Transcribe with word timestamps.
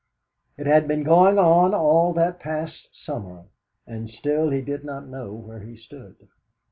It 0.57 0.65
had 0.65 0.87
been 0.87 1.03
going 1.03 1.37
on 1.37 1.75
all 1.75 2.11
that 2.13 2.39
past 2.39 2.87
summer, 3.05 3.45
and 3.85 4.09
still 4.09 4.49
he 4.49 4.61
did 4.61 4.83
not 4.83 5.05
know 5.05 5.31
where 5.31 5.59
he 5.59 5.77
stood. 5.77 6.27